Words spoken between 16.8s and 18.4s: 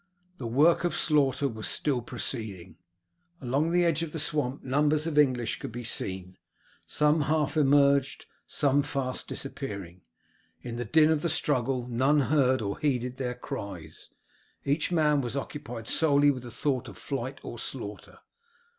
of flight or slaughter.